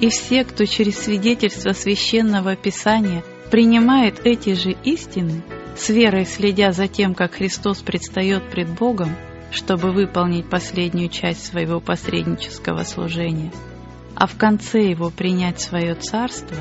И 0.00 0.08
все, 0.10 0.44
кто 0.44 0.64
через 0.66 0.98
свидетельство 0.98 1.72
священного 1.72 2.56
Писания 2.56 3.22
принимает 3.50 4.20
эти 4.24 4.54
же 4.54 4.76
истины, 4.84 5.42
с 5.76 5.88
верой 5.88 6.26
следя 6.26 6.72
за 6.72 6.88
тем, 6.88 7.14
как 7.14 7.34
Христос 7.34 7.78
предстает 7.78 8.50
пред 8.50 8.68
Богом, 8.68 9.16
чтобы 9.50 9.92
выполнить 9.92 10.48
последнюю 10.48 11.08
часть 11.08 11.46
своего 11.46 11.80
посреднического 11.80 12.84
служения, 12.84 13.52
а 14.14 14.26
в 14.26 14.36
конце 14.36 14.82
его 14.82 15.10
принять 15.10 15.60
свое 15.60 15.94
царство, 15.94 16.56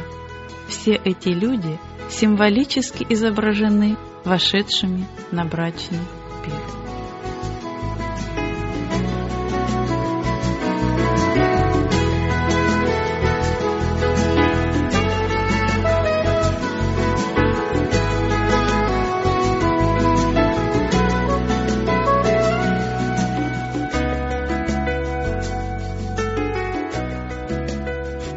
все 0.68 1.00
эти 1.04 1.30
люди 1.30 1.78
символически 2.10 3.06
изображены 3.10 3.98
вошедшими 4.24 5.06
на 5.32 5.46
брачный 5.46 6.00
пир. 6.44 6.80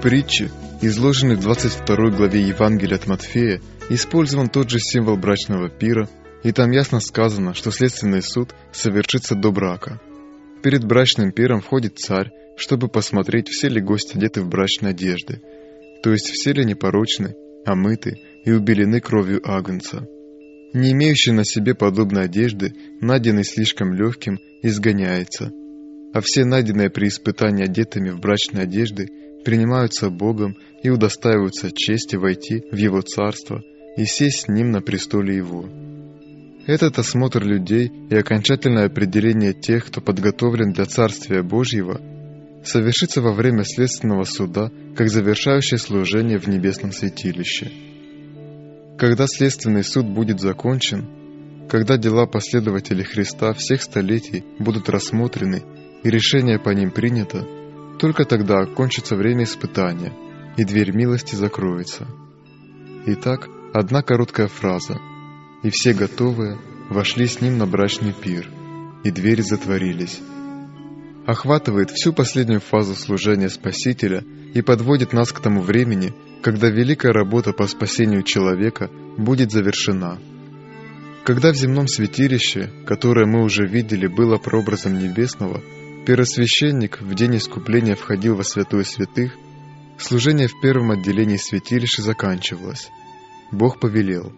притче, 0.03 0.51
изложенной 0.83 1.37
в 1.37 1.41
22 1.41 2.11
главе 2.11 2.43
Евангелия 2.43 2.97
от 2.97 3.07
Матфея, 3.07 3.63
использован 3.89 4.49
тот 4.49 4.69
же 4.69 4.79
символ 4.81 5.17
брачного 5.17 5.71
пира, 5.71 6.09
и 6.43 6.53
там 6.53 6.71
ясно 6.71 7.01
сказано, 7.01 7.55
что 7.55 7.71
следственный 7.71 8.23
суд 8.23 8.55
совершится 8.73 9.35
до 9.35 9.53
брака. 9.53 10.01
Перед 10.63 10.85
брачным 10.85 11.33
пиром 11.33 11.61
входит 11.61 11.99
царь, 11.99 12.31
чтобы 12.57 12.89
посмотреть, 12.89 13.49
все 13.49 13.69
ли 13.69 13.81
гости 13.81 14.17
одеты 14.17 14.43
в 14.43 14.49
брачные 14.49 14.91
одежды, 14.91 15.41
то 16.03 16.11
есть 16.11 16.31
все 16.31 16.53
ли 16.53 16.65
непорочны, 16.65 17.35
омыты 17.65 18.19
и 18.45 18.53
убелены 18.53 19.01
кровью 19.01 19.41
агнца. 19.45 20.07
Не 20.75 20.93
имеющий 20.93 21.33
на 21.33 21.45
себе 21.45 21.75
подобной 21.75 22.25
одежды, 22.25 22.75
найденный 23.01 23.45
слишком 23.45 23.93
легким, 23.93 24.39
изгоняется, 24.63 25.53
а 26.15 26.21
все 26.21 26.45
найденные 26.45 26.91
при 26.91 27.09
испытании 27.09 27.65
одетыми 27.65 28.11
в 28.11 28.21
брачные 28.21 28.65
одежды 28.65 29.09
принимаются 29.45 30.09
Богом 30.11 30.57
и 30.83 30.91
удостаиваются 30.91 31.71
чести 31.73 32.17
войти 32.17 32.63
в 32.71 32.77
Его 32.77 33.03
Царство 33.03 33.63
и 33.97 34.05
сесть 34.05 34.43
с 34.43 34.49
Ним 34.49 34.71
на 34.71 34.81
престоле 34.81 35.37
Его. 35.37 35.69
Этот 36.67 36.99
осмотр 36.99 37.43
людей 37.43 37.91
и 38.09 38.15
окончательное 38.15 38.87
определение 38.87 39.53
тех, 39.53 39.87
кто 39.87 40.01
подготовлен 40.01 40.73
для 40.73 40.85
Царствия 40.85 41.43
Божьего, 41.43 42.01
совершится 42.65 43.21
во 43.21 43.33
время 43.33 43.65
следственного 43.65 44.23
суда, 44.23 44.71
как 44.97 45.09
завершающее 45.09 45.79
служение 45.79 46.39
в 46.39 46.47
небесном 46.47 46.93
святилище. 46.93 47.73
Когда 48.97 49.27
следственный 49.27 49.83
суд 49.83 50.07
будет 50.07 50.39
закончен, 50.39 51.67
когда 51.69 51.97
дела 51.97 52.27
последователей 52.27 53.05
Христа 53.05 53.53
всех 53.55 53.83
столетий 53.83 54.45
будут 54.61 54.89
рассмотрены 54.89 55.63
и 56.05 56.11
решение 56.11 56.61
по 56.61 56.71
ним 56.71 56.93
принято, 56.93 57.45
только 57.99 58.25
тогда 58.25 58.67
кончится 58.67 59.17
время 59.17 59.45
испытания, 59.45 60.13
и 60.57 60.65
дверь 60.65 60.95
милости 60.95 61.35
закроется. 61.35 62.07
Итак, 63.07 63.49
одна 63.75 64.03
короткая 64.03 64.47
фраза. 64.47 65.01
И 65.63 65.71
все 65.71 65.95
готовые 65.95 66.59
вошли 66.89 67.27
с 67.27 67.41
ним 67.41 67.59
на 67.59 67.67
брачный 67.67 68.13
пир, 68.13 68.49
и 69.05 69.11
двери 69.11 69.43
затворились. 69.43 70.21
Охватывает 71.27 71.91
всю 71.91 72.13
последнюю 72.13 72.61
фазу 72.61 72.95
служения 72.95 73.49
Спасителя 73.49 74.25
и 74.55 74.61
подводит 74.61 75.13
нас 75.13 75.33
к 75.33 75.41
тому 75.41 75.61
времени, 75.61 76.13
когда 76.43 76.69
великая 76.69 77.13
работа 77.13 77.53
по 77.53 77.67
спасению 77.67 78.23
человека 78.23 78.91
будет 79.17 79.53
завершена. 79.53 80.19
Когда 81.25 81.53
в 81.53 81.57
земном 81.57 81.87
святилище, 81.87 82.71
которое 82.85 83.27
мы 83.27 83.45
уже 83.45 83.67
видели, 83.67 84.09
было 84.09 84.39
прообразом 84.39 84.99
небесного, 84.99 85.63
Первосвященник 86.05 87.01
в 87.01 87.15
день 87.15 87.37
искупления 87.37 87.95
входил 87.95 88.35
во 88.35 88.43
святую 88.43 88.85
святых, 88.85 89.37
служение 89.99 90.49
в 90.49 90.61
первом 90.61 90.91
отделении 90.91 91.37
святилища 91.37 92.03
заканчивалось. 92.03 92.91
Бог 93.53 93.79
повелел, 93.79 94.33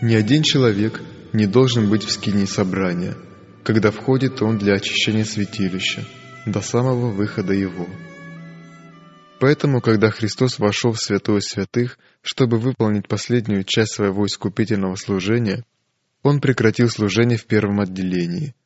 «Ни 0.00 0.14
один 0.14 0.42
человек 0.42 1.00
не 1.32 1.46
должен 1.46 1.90
быть 1.90 2.04
в 2.04 2.10
скинии 2.10 2.44
собрания, 2.44 3.16
когда 3.64 3.90
входит 3.90 4.40
он 4.42 4.58
для 4.58 4.74
очищения 4.74 5.24
святилища, 5.24 6.04
до 6.46 6.60
самого 6.60 7.10
выхода 7.10 7.52
его». 7.52 7.86
Поэтому, 9.40 9.80
когда 9.80 10.10
Христос 10.10 10.58
вошел 10.58 10.92
в 10.92 11.00
святое 11.00 11.40
святых, 11.40 11.98
чтобы 12.22 12.58
выполнить 12.58 13.06
последнюю 13.06 13.64
часть 13.64 13.92
своего 13.92 14.26
искупительного 14.26 14.96
служения, 14.96 15.64
Он 16.22 16.40
прекратил 16.40 16.88
служение 16.88 17.38
в 17.38 17.46
первом 17.46 17.80
отделении– 17.80 18.54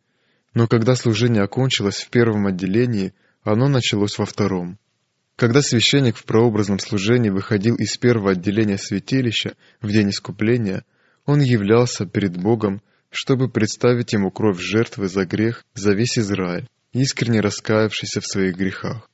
но 0.55 0.69
когда 0.69 0.95
служение 0.95 1.43
окончилось 1.43 2.03
в 2.03 2.11
первом 2.11 2.47
отделении, 2.47 3.15
оно 3.43 3.69
началось 3.69 4.19
во 4.19 4.27
втором. 4.27 4.79
Когда 5.37 5.63
священник 5.63 6.17
в 6.17 6.25
прообразном 6.25 6.79
служении 6.79 7.31
выходил 7.31 7.75
из 7.77 7.97
первого 7.97 8.33
отделения 8.33 8.77
святилища 8.77 9.55
в 9.81 9.91
день 9.91 10.11
искупления, 10.11 10.85
он 11.27 11.41
являлся 11.41 12.07
перед 12.07 12.37
Богом, 12.37 12.83
чтобы 13.11 13.49
представить 13.49 14.13
ему 14.13 14.31
кровь 14.31 14.59
жертвы 14.61 15.09
за 15.09 15.25
грех 15.25 15.65
за 15.75 15.93
весь 15.93 16.19
Израиль, 16.19 16.69
искренне 16.93 17.41
раскаявшийся 17.41 18.21
в 18.21 18.27
своих 18.27 18.57
грехах. 18.57 19.09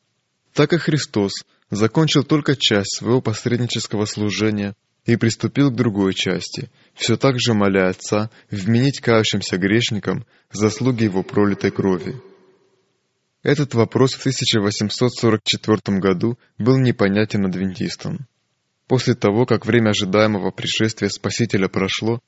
Так 0.52 0.72
и 0.72 0.78
Христос 0.78 1.32
закончил 1.70 2.24
только 2.24 2.56
часть 2.56 2.96
своего 2.96 3.20
посреднического 3.20 4.04
служения 4.04 4.74
и 5.04 5.16
приступил 5.16 5.70
к 5.70 5.76
другой 5.76 6.14
части, 6.14 6.70
все 6.94 7.16
так 7.16 7.38
же 7.38 7.54
моля 7.54 7.88
Отца 7.88 8.30
вменить 8.50 9.00
кающимся 9.00 9.56
грешникам 9.56 10.26
заслуги 10.52 11.04
его 11.04 11.22
пролитой 11.22 11.70
крови. 11.70 12.20
Этот 13.42 13.74
вопрос 13.74 14.14
в 14.14 14.20
1844 14.20 15.98
году 15.98 16.38
был 16.58 16.78
непонятен 16.78 17.46
адвентистам. 17.46 18.26
После 18.88 19.14
того, 19.14 19.44
как 19.44 19.66
время 19.66 19.90
ожидаемого 19.90 20.50
пришествия 20.50 21.10
Спасителя 21.10 21.68
прошло, 21.68 22.20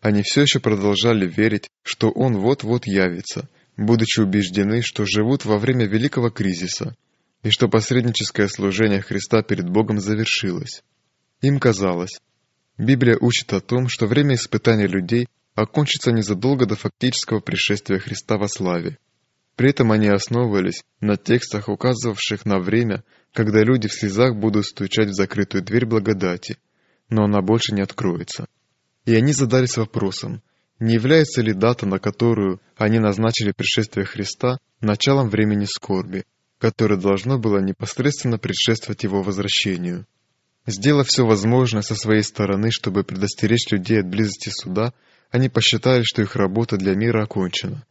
они 0.00 0.22
все 0.22 0.42
еще 0.42 0.58
продолжали 0.58 1.26
верить, 1.26 1.68
что 1.84 2.10
Он 2.10 2.36
вот-вот 2.36 2.86
явится, 2.86 3.48
будучи 3.76 4.20
убеждены, 4.20 4.82
что 4.82 5.04
живут 5.06 5.44
во 5.44 5.56
время 5.56 5.86
великого 5.86 6.30
кризиса 6.30 6.96
и 7.44 7.50
что 7.50 7.68
посредническое 7.68 8.48
служение 8.48 9.00
Христа 9.00 9.42
перед 9.42 9.70
Богом 9.70 10.00
завершилось. 10.00 10.82
Им 11.42 11.60
казалось, 11.60 12.20
Библия 12.76 13.16
учит 13.18 13.52
о 13.52 13.60
том, 13.60 13.88
что 13.88 14.06
время 14.06 14.34
испытания 14.34 14.88
людей 14.88 15.28
окончится 15.54 16.10
незадолго 16.10 16.66
до 16.66 16.74
фактического 16.74 17.40
пришествия 17.40 17.98
Христа 17.98 18.36
во 18.36 18.48
славе. 18.48 18.98
При 19.60 19.68
этом 19.68 19.92
они 19.92 20.08
основывались 20.08 20.82
на 21.02 21.18
текстах, 21.18 21.68
указывавших 21.68 22.46
на 22.46 22.60
время, 22.60 23.04
когда 23.34 23.62
люди 23.62 23.88
в 23.88 23.92
слезах 23.92 24.34
будут 24.34 24.64
стучать 24.64 25.10
в 25.10 25.12
закрытую 25.12 25.62
дверь 25.62 25.84
благодати, 25.84 26.56
но 27.10 27.24
она 27.24 27.42
больше 27.42 27.74
не 27.74 27.82
откроется. 27.82 28.46
И 29.04 29.14
они 29.14 29.34
задались 29.34 29.76
вопросом, 29.76 30.40
не 30.78 30.94
является 30.94 31.42
ли 31.42 31.52
дата, 31.52 31.84
на 31.84 31.98
которую 31.98 32.62
они 32.78 33.00
назначили 33.00 33.52
пришествие 33.52 34.06
Христа, 34.06 34.60
началом 34.80 35.28
времени 35.28 35.66
скорби, 35.66 36.24
которое 36.58 36.96
должно 36.96 37.38
было 37.38 37.58
непосредственно 37.58 38.38
предшествовать 38.38 39.02
его 39.02 39.22
возвращению. 39.22 40.06
Сделав 40.66 41.08
все 41.08 41.26
возможное 41.26 41.82
со 41.82 41.94
своей 41.96 42.22
стороны, 42.22 42.70
чтобы 42.70 43.04
предостеречь 43.04 43.70
людей 43.70 44.00
от 44.00 44.08
близости 44.08 44.48
суда, 44.48 44.94
они 45.30 45.50
посчитали, 45.50 46.02
что 46.02 46.22
их 46.22 46.34
работа 46.34 46.78
для 46.78 46.94
мира 46.94 47.24
окончена, 47.24 47.84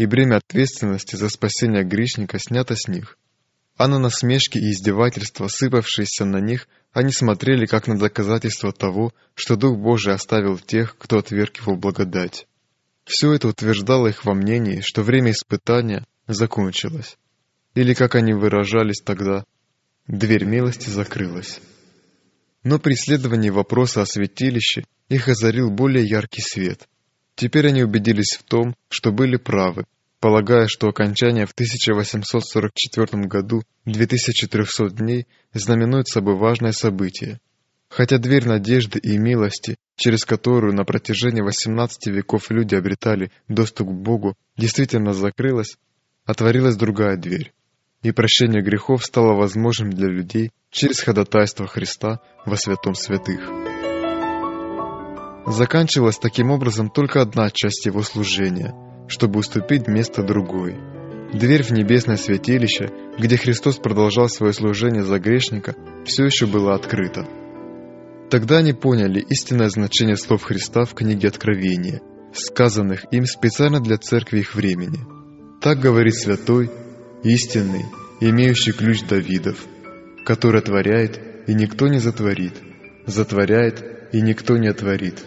и 0.00 0.06
бремя 0.06 0.36
ответственности 0.36 1.16
за 1.16 1.28
спасение 1.28 1.84
грешника 1.84 2.38
снято 2.38 2.74
с 2.74 2.88
них. 2.88 3.18
А 3.76 3.86
на 3.86 3.98
насмешки 3.98 4.56
и 4.56 4.70
издевательства, 4.70 5.46
сыпавшиеся 5.48 6.24
на 6.24 6.38
них, 6.38 6.68
они 6.94 7.12
смотрели 7.12 7.66
как 7.66 7.86
на 7.86 7.98
доказательство 7.98 8.72
того, 8.72 9.12
что 9.34 9.56
Дух 9.56 9.76
Божий 9.76 10.14
оставил 10.14 10.58
тех, 10.58 10.96
кто 10.96 11.18
отверг 11.18 11.58
его 11.58 11.76
благодать. 11.76 12.46
Все 13.04 13.34
это 13.34 13.48
утверждало 13.48 14.08
их 14.08 14.24
во 14.24 14.32
мнении, 14.32 14.80
что 14.80 15.02
время 15.02 15.32
испытания 15.32 16.06
закончилось. 16.26 17.18
Или, 17.74 17.92
как 17.92 18.14
они 18.14 18.32
выражались 18.32 19.02
тогда, 19.04 19.44
дверь 20.06 20.46
милости 20.46 20.88
закрылась. 20.88 21.60
Но 22.64 22.78
при 22.78 22.94
исследовании 22.94 23.50
вопроса 23.50 24.00
о 24.00 24.06
святилище 24.06 24.84
их 25.10 25.28
озарил 25.28 25.70
более 25.70 26.06
яркий 26.06 26.40
свет. 26.40 26.88
Теперь 27.34 27.68
они 27.68 27.82
убедились 27.82 28.36
в 28.38 28.42
том, 28.42 28.74
что 28.90 29.12
были 29.12 29.36
правы, 29.36 29.86
полагая, 30.20 30.68
что 30.68 30.88
окончание 30.88 31.46
в 31.46 31.52
1844 31.52 33.26
году 33.26 33.62
2300 33.86 34.90
дней 34.90 35.26
знаменует 35.52 36.08
собой 36.08 36.36
важное 36.36 36.72
событие. 36.72 37.40
Хотя 37.88 38.18
дверь 38.18 38.46
надежды 38.46 38.98
и 39.00 39.18
милости, 39.18 39.76
через 39.96 40.24
которую 40.24 40.74
на 40.74 40.84
протяжении 40.84 41.40
18 41.40 42.06
веков 42.06 42.50
люди 42.50 42.76
обретали 42.76 43.32
доступ 43.48 43.88
к 43.88 43.92
Богу, 43.92 44.36
действительно 44.56 45.12
закрылась, 45.12 45.76
отворилась 46.24 46.76
другая 46.76 47.16
дверь 47.16 47.52
и 48.02 48.12
прощение 48.12 48.62
грехов 48.62 49.04
стало 49.04 49.34
возможным 49.34 49.90
для 49.90 50.08
людей 50.08 50.52
через 50.70 51.00
ходатайство 51.00 51.66
Христа 51.66 52.20
во 52.46 52.56
святом 52.56 52.94
святых. 52.94 53.40
Заканчивалась 55.46 56.18
таким 56.18 56.50
образом 56.50 56.90
только 56.90 57.20
одна 57.20 57.50
часть 57.50 57.86
его 57.86 58.02
служения, 58.02 58.74
чтобы 59.10 59.40
уступить 59.40 59.88
место 59.88 60.22
другой. 60.22 60.76
Дверь 61.34 61.62
в 61.62 61.70
небесное 61.72 62.16
святилище, 62.16 62.90
где 63.18 63.36
Христос 63.36 63.76
продолжал 63.76 64.28
свое 64.28 64.52
служение 64.52 65.02
за 65.02 65.18
грешника, 65.18 65.74
все 66.04 66.24
еще 66.24 66.46
была 66.46 66.74
открыта. 66.74 67.26
Тогда 68.30 68.58
они 68.58 68.72
поняли 68.72 69.20
истинное 69.20 69.68
значение 69.68 70.16
слов 70.16 70.44
Христа 70.44 70.84
в 70.84 70.94
книге 70.94 71.28
Откровения, 71.28 72.00
сказанных 72.32 73.04
им 73.12 73.26
специально 73.26 73.80
для 73.80 73.98
церкви 73.98 74.38
их 74.38 74.54
времени. 74.54 75.00
Так 75.60 75.80
говорит 75.80 76.14
святой 76.14 76.70
истинный, 77.24 77.84
имеющий 78.20 78.72
ключ 78.72 79.02
Давидов, 79.02 79.66
который 80.24 80.60
отворяет, 80.60 81.20
и 81.48 81.54
никто 81.54 81.88
не 81.88 81.98
затворит, 81.98 82.54
затворяет, 83.06 83.84
и 84.12 84.20
никто 84.20 84.56
не 84.56 84.68
отворит. 84.68 85.24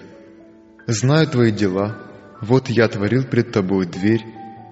Знаю 0.87 1.27
твои 1.27 1.51
дела, 1.51 2.12
вот 2.43 2.69
я 2.69 2.87
творил 2.87 3.23
пред 3.23 3.51
тобой 3.51 3.85
дверь, 3.85 4.25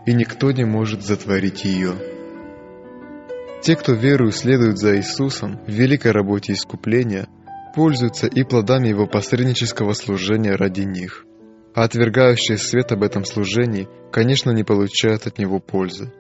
и 0.06 0.14
никто 0.14 0.52
не 0.52 0.66
может 0.66 1.04
затворить 1.04 1.64
ее. 1.64 1.94
Те, 3.62 3.76
кто 3.76 3.94
верою 3.94 4.32
следует 4.32 4.78
за 4.78 4.98
Иисусом 4.98 5.60
в 5.66 5.72
великой 5.72 6.12
работе 6.12 6.54
искупления, 6.54 7.28
пользуются 7.76 8.28
и 8.28 8.44
плодами 8.44 8.90
Его 8.90 9.08
посреднического 9.08 9.94
служения 9.94 10.56
ради 10.56 10.82
них, 10.82 11.26
а 11.74 11.84
отвергающие 11.84 12.58
свет 12.58 12.92
об 12.92 13.04
этом 13.04 13.24
служении, 13.24 13.88
конечно, 14.12 14.52
не 14.52 14.64
получают 14.64 15.28
от 15.28 15.38
него 15.38 15.60
пользы. 15.60 16.12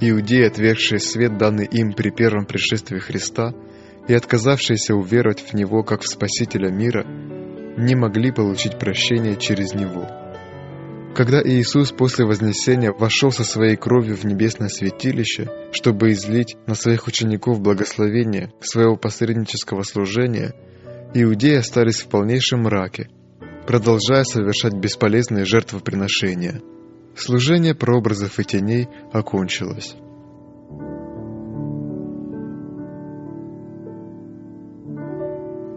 Иудеи, 0.00 0.46
отвергшие 0.46 0.98
свет, 0.98 1.36
данный 1.36 1.66
им 1.66 1.92
при 1.92 2.10
первом 2.10 2.46
пришествии 2.46 2.98
Христа, 2.98 3.52
и 4.08 4.14
отказавшиеся 4.14 4.94
уверовать 4.94 5.40
в 5.40 5.52
Него 5.52 5.82
как 5.82 6.00
в 6.00 6.08
Спасителя 6.08 6.70
мира, 6.70 7.04
не 7.76 7.94
могли 7.94 8.32
получить 8.32 8.78
прощение 8.78 9.36
через 9.36 9.74
Него. 9.74 10.19
Когда 11.14 11.42
Иисус 11.42 11.92
после 11.92 12.24
Вознесения 12.24 12.92
вошел 12.92 13.30
со 13.30 13.44
своей 13.44 13.76
кровью 13.76 14.16
в 14.16 14.24
небесное 14.24 14.68
святилище, 14.68 15.48
чтобы 15.72 16.12
излить 16.12 16.56
на 16.66 16.74
своих 16.74 17.06
учеников 17.06 17.60
благословение 17.60 18.52
своего 18.60 18.96
посреднического 18.96 19.82
служения, 19.82 20.54
иудеи 21.14 21.56
остались 21.56 22.00
в 22.00 22.08
полнейшем 22.08 22.60
мраке, 22.60 23.08
продолжая 23.66 24.24
совершать 24.24 24.74
бесполезные 24.74 25.44
жертвоприношения– 25.44 26.62
Служение 27.16 27.74
прообразов 27.74 28.38
и 28.38 28.44
теней 28.44 28.88
окончилось. 29.12 29.94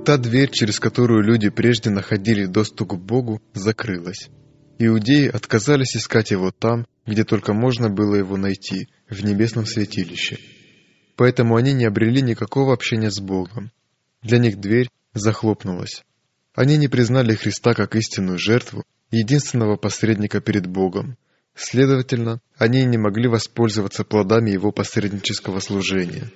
Та 0.06 0.18
дверь, 0.18 0.50
через 0.52 0.80
которую 0.80 1.24
люди 1.24 1.50
прежде 1.50 1.90
находили 1.90 2.46
доступ 2.46 2.92
к 2.92 2.96
Богу, 2.96 3.42
закрылась. 3.54 4.30
Иудеи 4.80 5.28
отказались 5.28 5.96
искать 5.96 6.32
его 6.32 6.52
там, 6.52 6.86
где 7.06 7.24
только 7.24 7.54
можно 7.54 7.90
было 7.90 8.16
его 8.16 8.38
найти, 8.38 8.90
в 9.10 9.24
небесном 9.24 9.66
святилище. 9.66 10.40
Поэтому 11.16 11.56
они 11.56 11.74
не 11.74 11.86
обрели 11.86 12.22
никакого 12.22 12.74
общения 12.74 13.12
с 13.12 13.20
Богом. 13.20 13.72
Для 14.22 14.40
них 14.40 14.60
дверь 14.60 14.90
захлопнулась. 15.14 16.04
Они 16.56 16.78
не 16.78 16.88
признали 16.88 17.36
Христа 17.36 17.74
как 17.74 17.96
истинную 17.96 18.40
жертву, 18.40 18.84
единственного 19.12 19.76
посредника 19.76 20.42
перед 20.42 20.66
Богом, 20.66 21.18
Следовательно, 21.56 22.42
они 22.58 22.84
не 22.84 22.98
могли 22.98 23.28
воспользоваться 23.28 24.04
плодами 24.04 24.50
его 24.50 24.72
посреднического 24.72 25.60
служения. 25.60 26.32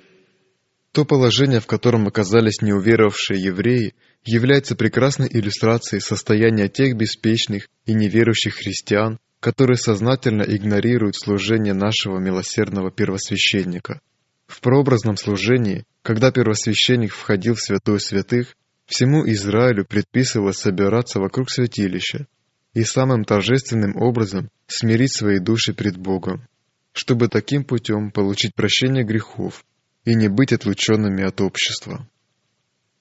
То 0.92 1.06
положение, 1.06 1.60
в 1.60 1.68
котором 1.68 2.08
оказались 2.08 2.62
неуверовавшие 2.62 3.42
евреи, 3.42 3.94
является 4.26 4.76
прекрасной 4.76 5.28
иллюстрацией 5.30 6.02
состояния 6.02 6.68
тех 6.68 6.96
беспечных 6.96 7.68
и 7.86 7.94
неверующих 7.94 8.56
христиан, 8.56 9.20
которые 9.40 9.78
сознательно 9.78 10.42
игнорируют 10.42 11.16
служение 11.16 11.74
нашего 11.74 12.18
милосердного 12.18 12.92
первосвященника. 12.92 14.02
В 14.48 14.62
прообразном 14.62 15.18
служении, 15.18 15.86
когда 16.02 16.32
первосвященник 16.32 17.14
входил 17.14 17.56
в 17.56 17.62
святую 17.62 18.00
святых, 18.00 18.56
всему 18.86 19.28
Израилю 19.30 19.86
предписывалось 19.86 20.58
собираться 20.58 21.20
вокруг 21.20 21.52
святилища, 21.52 22.28
и 22.74 22.84
самым 22.84 23.26
торжественным 23.26 23.96
образом 23.96 24.50
смирить 24.68 25.16
свои 25.16 25.40
души 25.40 25.74
пред 25.74 25.98
Богом, 25.98 26.48
чтобы 26.94 27.28
таким 27.28 27.64
путем 27.64 28.12
получить 28.12 28.54
прощение 28.56 29.04
грехов 29.04 29.66
и 30.08 30.16
не 30.16 30.30
быть 30.30 30.54
отлученными 30.54 31.22
от 31.26 31.42
общества. 31.42 32.08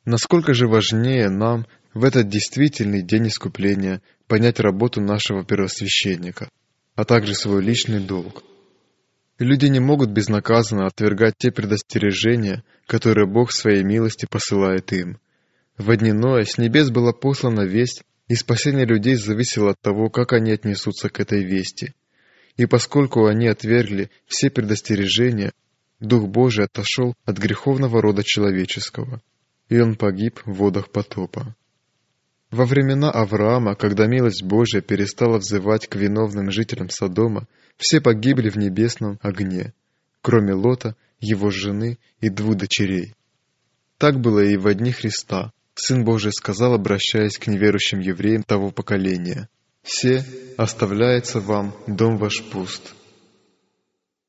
Насколько 0.05 0.55
же 0.55 0.67
важнее 0.67 1.31
нам 1.31 1.65
в 1.95 2.03
этот 2.03 2.29
действительный 2.29 3.01
день 3.01 3.29
искупления 3.29 4.03
понять 4.27 4.59
работу 4.59 5.01
нашего 5.01 5.45
первосвященника, 5.45 6.49
а 6.97 7.05
также 7.05 7.37
свой 7.37 7.63
личный 7.63 8.01
долг. 8.01 8.43
Люди 9.39 9.67
не 9.67 9.79
могут 9.79 10.11
безнаказанно 10.11 10.87
отвергать 10.87 11.35
те 11.39 11.53
предостережения, 11.53 12.65
которые 12.89 13.29
Бог 13.29 13.53
своей 13.53 13.85
милости 13.85 14.27
посылает 14.29 14.93
им. 14.93 15.21
В 15.79 15.97
дни 15.97 16.11
Ноя 16.11 16.43
с 16.43 16.59
небес 16.59 16.91
была 16.91 17.13
послана 17.13 17.61
весть 17.61 18.03
и 18.27 18.35
спасение 18.35 18.85
людей 18.85 19.15
зависело 19.15 19.71
от 19.71 19.81
того, 19.81 20.11
как 20.11 20.33
они 20.33 20.51
отнесутся 20.51 21.09
к 21.09 21.21
этой 21.21 21.45
вести. 21.45 21.95
И 22.57 22.67
поскольку 22.67 23.27
они 23.27 23.47
отвергли 23.47 24.11
все 24.27 24.51
предостережения, 24.51 25.53
Дух 26.01 26.29
Божий 26.29 26.65
отошел 26.65 27.15
от 27.25 27.39
греховного 27.39 28.03
рода 28.03 28.23
человеческого, 28.23 29.23
и 29.69 29.81
он 29.81 29.97
погиб 29.97 30.41
в 30.45 30.53
водах 30.53 30.91
потопа. 30.91 31.55
Во 32.51 32.65
времена 32.65 33.11
Авраама, 33.11 33.75
когда 33.75 34.07
милость 34.07 34.43
Божия 34.43 34.81
перестала 34.81 35.39
взывать 35.39 35.89
к 35.89 35.97
виновным 35.97 36.51
жителям 36.51 36.91
Содома, 36.91 37.49
все 37.77 38.01
погибли 38.01 38.51
в 38.51 38.57
небесном 38.57 39.19
огне, 39.23 39.73
кроме 40.23 40.53
Лота, 40.53 40.97
его 41.19 41.51
жены 41.51 41.99
и 42.21 42.29
двух 42.29 42.57
дочерей. 42.57 43.15
Так 43.99 44.21
было 44.21 44.41
и 44.41 44.57
в 44.57 44.73
дни 44.75 44.93
Христа, 44.93 45.53
Сын 45.75 46.05
Божий 46.05 46.33
сказал, 46.33 46.75
обращаясь 46.75 47.39
к 47.39 47.47
неверующим 47.47 48.01
евреям 48.01 48.43
того 48.43 48.71
поколения, 48.71 49.49
«Се 49.83 50.25
оставляется 50.57 51.41
вам, 51.41 51.75
дом 51.87 52.17
ваш 52.17 52.43
пуст». 52.45 52.95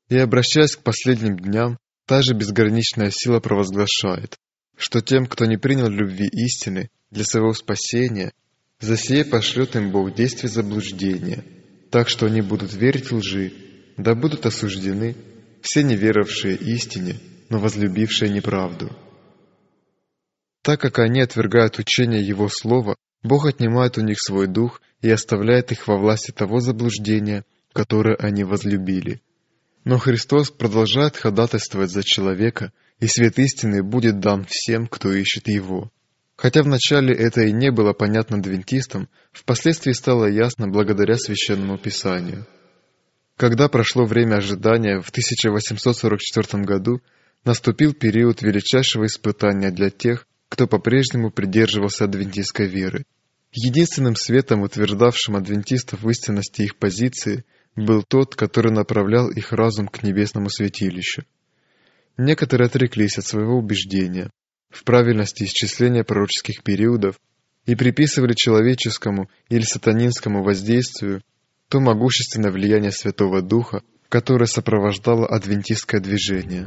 И 0.08 0.16
обращаясь 0.16 0.76
к 0.76 0.82
последним 0.82 1.36
дням, 1.36 1.78
та 2.06 2.22
же 2.22 2.34
безграничная 2.34 3.10
сила 3.10 3.40
провозглашает, 3.40 4.36
что 4.76 5.02
тем, 5.02 5.26
кто 5.26 5.44
не 5.44 5.58
принял 5.58 5.88
любви 5.88 6.26
истины 6.26 6.90
для 7.10 7.24
своего 7.24 7.52
спасения, 7.52 8.32
за 8.80 8.96
сие 8.96 9.24
пошлет 9.24 9.76
им 9.76 9.90
Бог 9.90 10.14
действие 10.14 10.50
заблуждения, 10.50 11.44
так 11.90 12.08
что 12.08 12.26
они 12.26 12.40
будут 12.40 12.72
верить 12.72 13.12
лжи, 13.12 13.52
да 13.96 14.14
будут 14.14 14.46
осуждены 14.46 15.16
все 15.60 15.82
неверовавшие 15.82 16.56
истине, 16.56 17.16
но 17.50 17.58
возлюбившие 17.58 18.30
неправду. 18.30 18.96
Так 20.62 20.80
как 20.80 20.98
они 21.00 21.20
отвергают 21.20 21.78
учение 21.78 22.22
Его 22.22 22.48
Слова, 22.48 22.94
Бог 23.22 23.46
отнимает 23.46 23.98
у 23.98 24.02
них 24.02 24.18
свой 24.20 24.46
дух 24.46 24.80
и 25.02 25.10
оставляет 25.10 25.72
их 25.72 25.88
во 25.88 25.98
власти 25.98 26.30
того 26.30 26.60
заблуждения, 26.60 27.44
которое 27.72 28.16
они 28.16 28.44
возлюбили. 28.44 29.20
Но 29.88 29.96
Христос 29.96 30.50
продолжает 30.50 31.16
ходатайствовать 31.16 31.90
за 31.90 32.02
человека, 32.02 32.72
и 33.00 33.06
свет 33.06 33.38
истины 33.38 33.82
будет 33.82 34.20
дан 34.20 34.44
всем, 34.46 34.86
кто 34.86 35.10
ищет 35.14 35.48
Его. 35.48 35.90
Хотя 36.36 36.62
вначале 36.62 37.14
это 37.14 37.40
и 37.44 37.52
не 37.52 37.70
было 37.70 37.94
понятно 37.94 38.36
адвентистам, 38.36 39.08
впоследствии 39.32 39.92
стало 39.92 40.26
ясно 40.26 40.68
благодаря 40.68 41.16
Священному 41.16 41.78
Писанию. 41.78 42.46
Когда 43.38 43.70
прошло 43.70 44.04
время 44.04 44.34
ожидания 44.34 45.00
в 45.00 45.08
1844 45.08 46.64
году, 46.64 47.00
наступил 47.46 47.94
период 47.94 48.42
величайшего 48.42 49.06
испытания 49.06 49.70
для 49.70 49.88
тех, 49.88 50.26
кто 50.50 50.66
по-прежнему 50.66 51.30
придерживался 51.30 52.04
адвентистской 52.04 52.66
веры. 52.66 53.06
Единственным 53.52 54.16
светом, 54.16 54.60
утверждавшим 54.60 55.36
адвентистов 55.36 56.02
в 56.02 56.10
истинности 56.10 56.60
их 56.60 56.76
позиции, 56.76 57.46
был 57.84 58.02
тот, 58.02 58.34
который 58.34 58.72
направлял 58.72 59.30
их 59.30 59.52
разум 59.52 59.88
к 59.88 60.02
небесному 60.02 60.50
святилищу. 60.50 61.24
Некоторые 62.16 62.66
отреклись 62.66 63.18
от 63.18 63.26
своего 63.26 63.56
убеждения 63.56 64.30
в 64.70 64.84
правильности 64.84 65.44
исчисления 65.44 66.04
пророческих 66.04 66.62
периодов 66.62 67.18
и 67.66 67.74
приписывали 67.74 68.34
человеческому 68.34 69.30
или 69.48 69.62
сатанинскому 69.62 70.42
воздействию 70.42 71.22
то 71.68 71.80
могущественное 71.80 72.50
влияние 72.50 72.92
Святого 72.92 73.42
Духа, 73.42 73.82
которое 74.08 74.46
сопровождало 74.46 75.26
адвентистское 75.26 76.00
движение. 76.00 76.66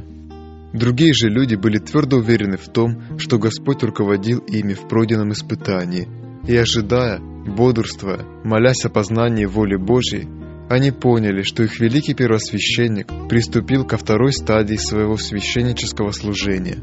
Другие 0.74 1.14
же 1.14 1.28
люди 1.28 1.56
были 1.56 1.80
твердо 1.80 2.18
уверены 2.18 2.58
в 2.58 2.70
том, 2.70 3.18
что 3.20 3.40
Господь 3.40 3.84
руководил 3.84 4.40
ими 4.40 4.74
в 4.74 4.88
пройденном 4.88 5.34
испытании, 5.34 6.08
и 6.48 6.56
ожидая, 6.56 7.20
бодрствуя, 7.20 8.24
молясь 8.44 8.86
о 8.86 8.90
познании 8.90 9.46
воли 9.46 9.76
Божьей, 9.76 10.28
они 10.72 10.92
поняли, 10.92 11.42
что 11.42 11.64
их 11.64 11.80
великий 11.82 12.14
первосвященник 12.14 13.08
приступил 13.28 13.86
ко 13.86 13.98
второй 13.98 14.32
стадии 14.32 14.78
своего 14.78 15.18
священнического 15.18 16.12
служения. 16.12 16.78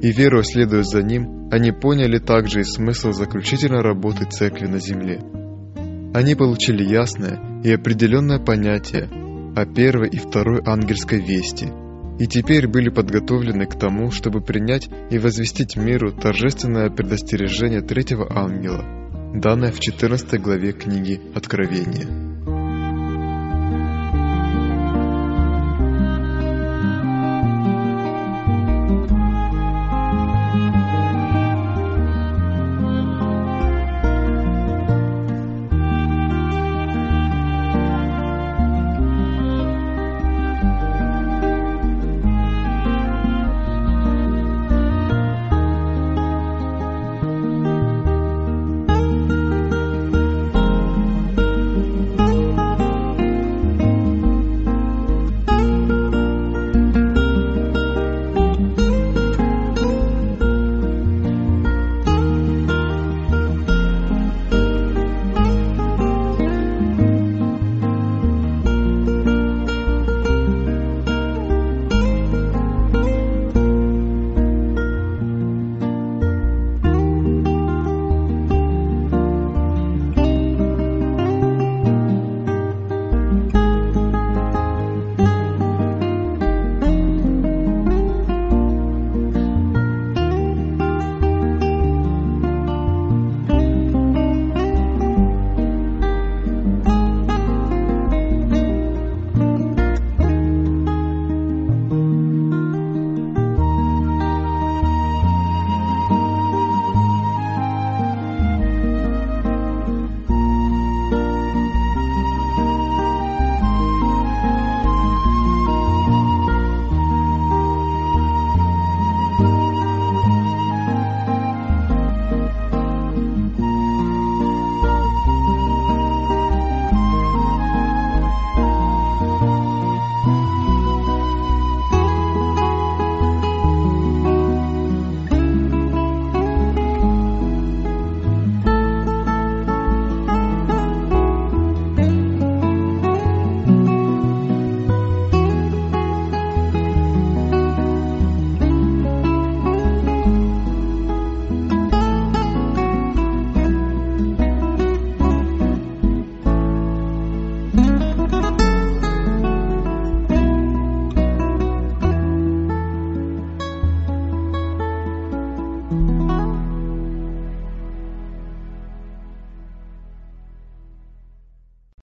И 0.00 0.12
веруя 0.12 0.42
следуя 0.42 0.82
за 0.82 1.02
ним, 1.02 1.48
они 1.50 1.70
поняли 1.70 2.18
также 2.18 2.60
и 2.60 2.64
смысл 2.64 3.12
заключительной 3.12 3.82
работы 3.82 4.24
церкви 4.24 4.66
на 4.66 4.78
земле. 4.78 5.20
Они 6.14 6.34
получили 6.34 6.84
ясное 6.84 7.60
и 7.62 7.70
определенное 7.70 8.38
понятие 8.38 9.10
о 9.54 9.66
первой 9.66 10.08
и 10.08 10.16
второй 10.16 10.62
ангельской 10.64 11.20
вести– 11.20 11.68
и 12.16 12.26
теперь 12.28 12.68
были 12.68 12.90
подготовлены 12.90 13.66
к 13.66 13.76
тому, 13.76 14.12
чтобы 14.12 14.40
принять 14.40 14.88
и 15.10 15.18
возвестить 15.18 15.76
миру 15.76 16.12
торжественное 16.12 16.88
предостережение 16.88 17.80
третьего 17.80 18.26
ангела, 18.30 18.84
данное 19.34 19.72
в 19.72 19.80
14 19.80 20.40
главе 20.40 20.72
книги 20.72 21.20
Откровения. 21.34 22.63